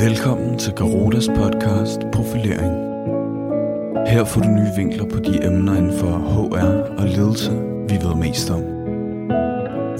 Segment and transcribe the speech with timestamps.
[0.00, 2.72] Velkommen til Garotas podcast Profilering.
[4.08, 7.50] Her får du nye vinkler på de emner inden for HR og ledelse,
[7.88, 8.62] vi ved mest om.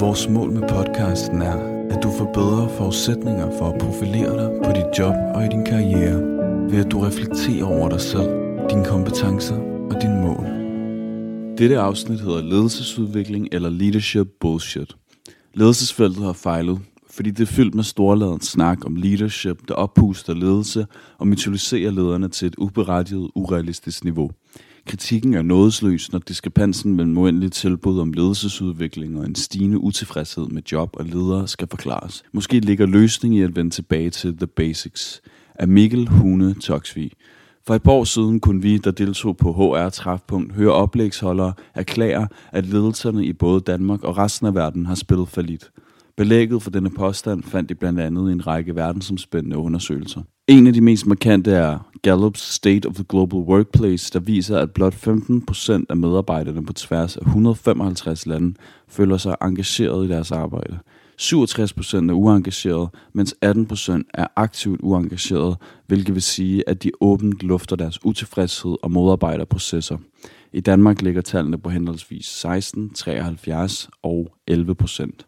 [0.01, 1.57] Vores mål med podcasten er,
[1.91, 5.65] at du får bedre forudsætninger for at profilere dig på dit job og i din
[5.65, 6.21] karriere,
[6.71, 8.31] ved at du reflekterer over dig selv,
[8.71, 9.59] dine kompetencer
[9.91, 10.47] og dine mål.
[11.59, 14.97] Dette afsnit hedder Ledelsesudvikling eller Leadership Bullshit.
[15.55, 16.79] Ledelsesfeltet har fejlet,
[17.11, 20.87] fordi det er fyldt med storladen snak om leadership, der oppuster ledelse
[21.19, 24.31] og mytologiserer lederne til et uberettiget, urealistisk niveau.
[24.87, 30.63] Kritikken er nådesløs, når diskrepansen mellem uendelige tilbud om ledelsesudvikling og en stigende utilfredshed med
[30.73, 32.23] job og ledere skal forklares.
[32.33, 35.21] Måske ligger løsningen i at vende tilbage til the basics.
[35.55, 37.11] Af Mikkel Hune Toksvig.
[37.67, 42.67] For et par år siden kunne vi, der deltog på HR-træfpunkt, høre oplægsholdere erklære, at
[42.67, 45.71] ledelserne i både Danmark og resten af verden har spillet for lidt.
[46.21, 50.23] Belægget for denne påstand fandt de blandt andet i en række verdensomspændende undersøgelser.
[50.49, 54.71] En af de mest markante er Gallup's State of the Global Workplace, der viser, at
[54.71, 58.55] blot 15% af medarbejderne på tværs af 155 lande
[58.89, 60.79] føler sig engageret i deres arbejde.
[61.21, 67.77] 67% er uengageret, mens 18% er aktivt uengageret, hvilket vil sige, at de åbent lufter
[67.77, 69.97] deres utilfredshed og modarbejder processer.
[70.53, 75.27] I Danmark ligger tallene på henholdsvis 16, 73 og 11 procent.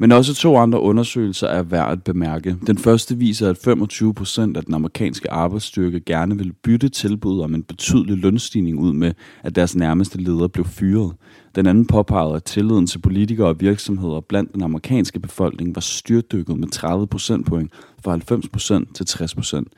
[0.00, 2.56] Men også to andre undersøgelser er værd at bemærke.
[2.66, 7.54] Den første viser, at 25 procent af den amerikanske arbejdsstyrke gerne vil bytte tilbud om
[7.54, 11.12] en betydelig lønstigning ud med, at deres nærmeste leder blev fyret.
[11.54, 16.58] Den anden påpegede, at tilliden til politikere og virksomheder blandt den amerikanske befolkning var styrtdykket
[16.58, 17.72] med 30 procentpoint
[18.04, 19.68] fra 90 procent til 60 procent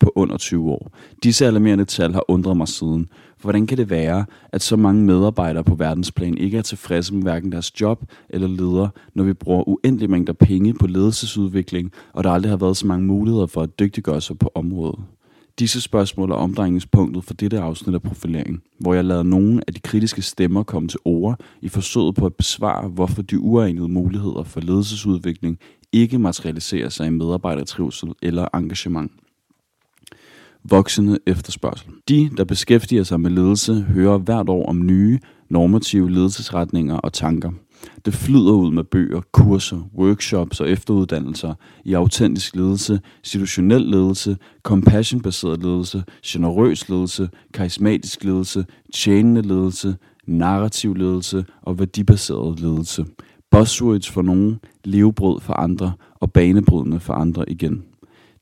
[0.00, 0.92] på under 20 år.
[1.22, 3.08] Disse alarmerende tal har undret mig siden.
[3.38, 7.22] For hvordan kan det være, at så mange medarbejdere på verdensplan ikke er tilfredse med
[7.22, 12.30] hverken deres job eller leder, når vi bruger uendelige mængder penge på ledelsesudvikling, og der
[12.30, 14.98] aldrig har været så mange muligheder for at dygtiggøre sig på området?
[15.58, 19.80] Disse spørgsmål er omdrejningspunktet for dette afsnit af profilering, hvor jeg lader nogle af de
[19.80, 24.60] kritiske stemmer komme til ord i forsøget på at besvare, hvorfor de uegnede muligheder for
[24.60, 25.58] ledelsesudvikling
[25.92, 29.12] ikke materialiserer sig i medarbejdertrivsel eller engagement
[30.64, 31.88] voksende efterspørgsel.
[32.08, 37.50] De, der beskæftiger sig med ledelse, hører hvert år om nye, normative ledelsesretninger og tanker.
[38.04, 41.54] Det flyder ud med bøger, kurser, workshops og efteruddannelser
[41.84, 48.64] i autentisk ledelse, situationel ledelse, compassion-baseret ledelse, generøs ledelse, karismatisk ledelse,
[48.94, 53.04] tjenende ledelse, narrativ ledelse og værdibaseret ledelse.
[53.50, 57.82] Buzzwords for nogen, levebrød for andre og banebrydende for andre igen.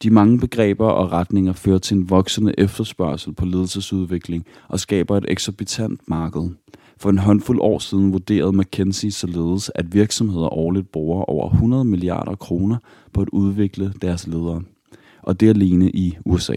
[0.02, 5.24] De mange begreber og retninger fører til en voksende efterspørgsel på ledelsesudvikling og skaber et
[5.28, 6.50] eksorbitant marked.
[6.98, 12.34] For en håndfuld år siden vurderede McKinsey således, at virksomheder årligt bruger over 100 milliarder
[12.34, 12.76] kroner
[13.12, 14.62] på at udvikle deres ledere.
[15.22, 16.56] Og det alene i USA.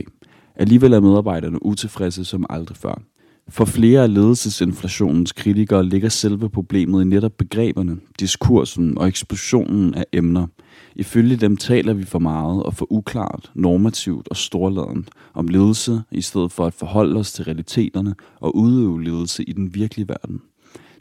[0.56, 3.02] Alligevel er medarbejderne utilfredse som aldrig før.
[3.50, 10.06] For flere af ledelsesinflationens kritikere ligger selve problemet i netop begreberne, diskursen og eksplosionen af
[10.14, 10.48] emner–
[10.96, 16.22] Ifølge dem taler vi for meget og for uklart, normativt og storladent om ledelse, i
[16.22, 20.42] stedet for at forholde os til realiteterne og udøve ledelse i den virkelige verden.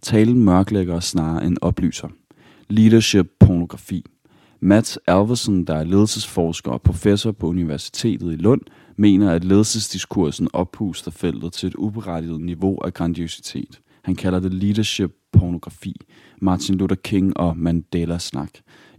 [0.03, 2.09] Talen mørklægger snarere end oplyser.
[2.69, 4.05] Leadership pornografi.
[4.61, 8.61] Matt Alverson, der er ledelsesforsker og professor på Universitetet i Lund,
[8.97, 13.81] mener, at ledelsesdiskursen oppuster feltet til et uberettiget niveau af grandiositet.
[14.03, 15.97] Han kalder det leadership pornografi,
[16.41, 18.51] Martin Luther King og Mandela snak.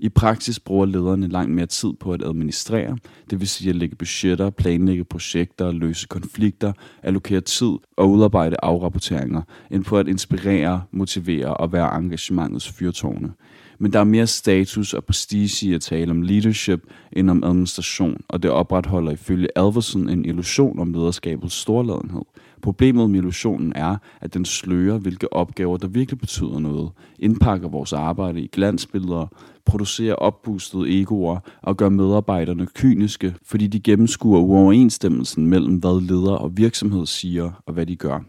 [0.01, 2.97] I praksis bruger lederne langt mere tid på at administrere,
[3.29, 6.73] det vil sige at lægge budgetter, planlægge projekter, løse konflikter,
[7.03, 13.31] allokere tid og udarbejde afrapporteringer, end på at inspirere, motivere og være engagementets fyrtårne.
[13.81, 18.21] Men der er mere status og prestige i at tale om leadership end om administration,
[18.27, 22.21] og det opretholder ifølge Alverson en illusion om lederskabets storladenhed.
[22.61, 27.93] Problemet med illusionen er, at den slører, hvilke opgaver, der virkelig betyder noget, indpakker vores
[27.93, 29.27] arbejde i glansbilleder,
[29.65, 36.57] producerer opbustede egoer og gør medarbejderne kyniske, fordi de gennemskuer uoverensstemmelsen mellem, hvad leder og
[36.57, 38.19] virksomhed siger og hvad de gør.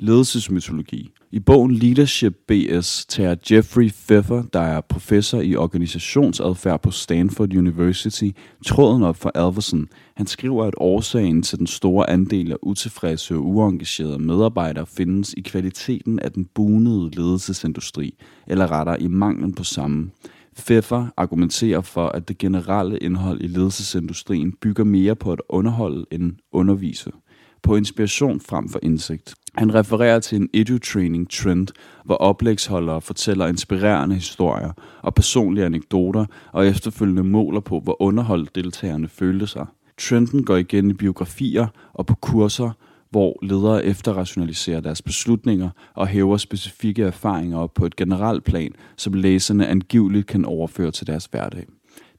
[0.00, 1.10] Ledelsesmytologi.
[1.32, 8.30] I bogen Leadership BS tager Jeffrey Pfeffer, der er professor i organisationsadfærd på Stanford University,
[8.66, 9.88] tråden op for Alverson.
[10.14, 15.40] Han skriver, at årsagen til den store andel af utilfredse og uengagerede medarbejdere findes i
[15.40, 18.14] kvaliteten af den bunede ledelsesindustri,
[18.46, 20.10] eller rettere i manglen på samme.
[20.56, 26.32] Pfeffer argumenterer for, at det generelle indhold i ledelsesindustrien bygger mere på at underholde end
[26.52, 27.10] undervise
[27.62, 29.34] på inspiration frem for indsigt.
[29.54, 31.68] Han refererer til en edu-training trend,
[32.04, 39.08] hvor oplægsholdere fortæller inspirerende historier og personlige anekdoter, og efterfølgende måler på, hvor underholdt deltagerne
[39.08, 39.66] følte sig.
[39.98, 42.70] Trenden går igen i biografier og på kurser,
[43.10, 49.12] hvor ledere efterrationaliserer deres beslutninger og hæver specifikke erfaringer op på et generelt plan, som
[49.12, 51.66] læserne angiveligt kan overføre til deres hverdag.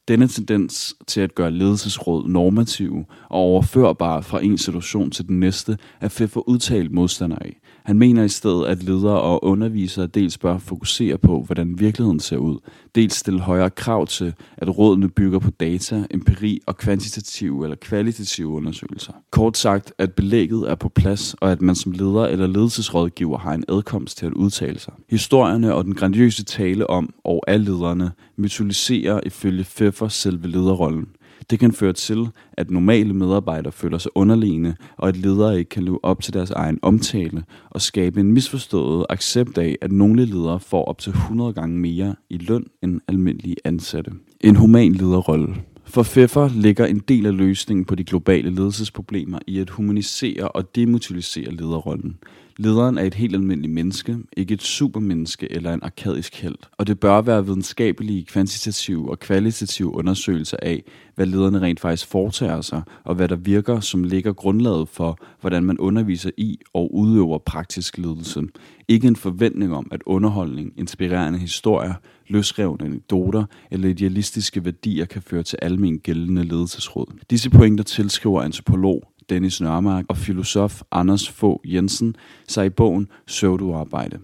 [0.07, 5.77] Denne tendens til at gøre ledelsesråd normative og overførbare fra en situation til den næste
[6.01, 7.59] er for udtalt modstander af.
[7.83, 12.37] Han mener i stedet, at ledere og undervisere dels bør fokusere på, hvordan virkeligheden ser
[12.37, 12.57] ud,
[12.95, 18.47] dels stille højere krav til, at rådene bygger på data, empiri og kvantitative eller kvalitative
[18.47, 19.13] undersøgelser.
[19.31, 23.53] Kort sagt, at belægget er på plads, og at man som leder eller ledelsesrådgiver har
[23.53, 24.93] en adkomst til at udtale sig.
[25.09, 31.07] Historierne og den grandiøse tale om og af lederne mytoliserer ifølge Pfeffer selve lederrollen.
[31.49, 35.83] Det kan føre til, at normale medarbejdere føler sig underlegne, og at ledere ikke kan
[35.83, 40.59] leve op til deres egen omtale, og skabe en misforstået accept af, at nogle ledere
[40.59, 44.11] får op til 100 gange mere i løn end almindelige ansatte.
[44.41, 45.55] En human lederrolle.
[45.85, 50.75] For Pfeffer ligger en del af løsningen på de globale ledelsesproblemer i at humanisere og
[50.75, 52.17] demotivisere lederrollen.
[52.57, 56.55] Lederen er et helt almindeligt menneske, ikke et supermenneske eller en arkadisk held.
[56.77, 60.83] Og det bør være videnskabelige, kvantitative og kvalitative undersøgelser af,
[61.15, 65.63] hvad lederne rent faktisk foretager sig, og hvad der virker, som ligger grundlaget for, hvordan
[65.63, 68.41] man underviser i og udøver praktisk ledelse.
[68.87, 71.93] Ikke en forventning om, at underholdning, inspirerende historier,
[72.27, 77.05] løsrevne anekdoter eller idealistiske værdier kan føre til almen gældende ledelsesråd.
[77.29, 82.15] Disse pointer tilskriver antropolog Dennis Nørmark og filosof Anders Få Jensen
[82.47, 84.19] sig i bogen Søvduarbejde.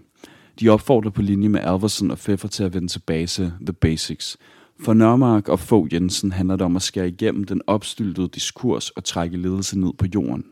[0.60, 4.36] De opfordrer på linje med Alverson og Pfeffer til at vende tilbage til The Basics.
[4.80, 9.04] For Nørmark og Få Jensen handler det om at skære igennem den opstyltede diskurs og
[9.04, 10.44] trække ledelse ned på jorden.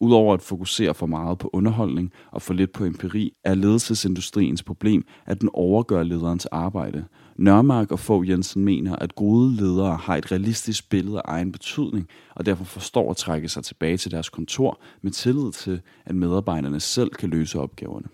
[0.00, 5.04] Udover at fokusere for meget på underholdning og for lidt på empiri, er ledelsesindustriens problem,
[5.26, 7.04] at den overgør lederens arbejde.
[7.38, 12.08] Nørmark og Fogh Jensen mener, at gode ledere har et realistisk billede af egen betydning,
[12.34, 16.80] og derfor forstår at trække sig tilbage til deres kontor med tillid til, at medarbejderne
[16.80, 18.06] selv kan løse opgaverne.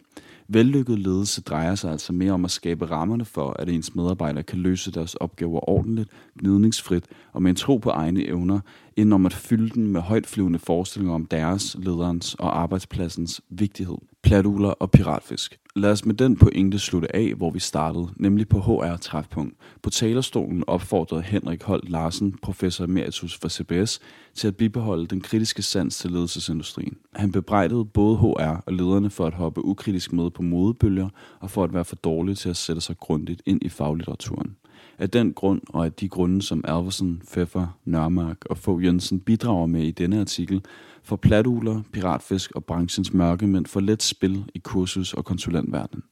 [0.49, 4.59] Vellykket ledelse drejer sig altså mere om at skabe rammerne for, at ens medarbejdere kan
[4.59, 8.61] løse deres opgaver ordentligt, gnidningsfrit og med en tro på egne evner,
[8.96, 13.96] end om at fylde den med højtflyvende forestillinger om deres, lederens og arbejdspladsens vigtighed.
[14.23, 15.58] Platuler og piratfisk.
[15.76, 19.55] Lad os med den pointe slutte af, hvor vi startede, nemlig på HR Træfpunkt.
[19.82, 24.00] På talerstolen opfordrede Henrik Holt Larsen, professor emeritus for CBS,
[24.35, 26.97] til at bibeholde den kritiske sans til ledelsesindustrien.
[27.14, 31.08] Han bebrejdede både HR og lederne for at hoppe ukritisk med på modebølger
[31.40, 34.56] og for at være for dårlige til at sætte sig grundigt ind i faglitteraturen.
[34.99, 39.67] Af den grund og af de grunde, som Alversen, Pfeffer, Nørmark og Fogh Jensen bidrager
[39.67, 40.62] med i denne artikel,
[41.05, 46.02] får platuler, piratfisk og branchens mørkemænd for let spil i kursus- og konsulentverdenen.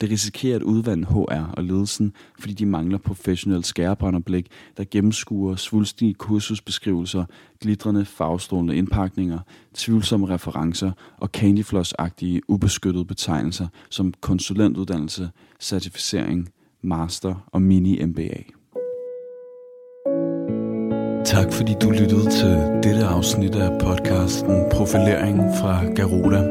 [0.00, 4.46] Det risikerer at udvande HR og ledelsen, fordi de mangler professionelt skærebrænderblik,
[4.76, 7.24] der gennemskuer svulstige kursusbeskrivelser,
[7.60, 9.38] glitrende farvestrålende indpakninger,
[9.74, 15.30] tvivlsomme referencer og candyfloss-agtige ubeskyttede betegnelser som konsulentuddannelse,
[15.60, 16.48] certificering,
[16.82, 18.54] master og mini-MBA.
[21.24, 26.42] Tak fordi du lyttede til dette afsnit af podcasten Profilering fra Garuda.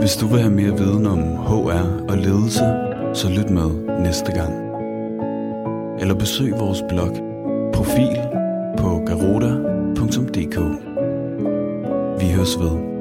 [0.00, 2.64] Hvis du vil have mere viden om HR og ledelse,
[3.14, 4.54] så lyt med næste gang.
[6.00, 7.16] Eller besøg vores blog
[7.74, 8.18] Profil
[8.78, 10.58] på garuda.dk.
[12.20, 12.95] Vi høres ved.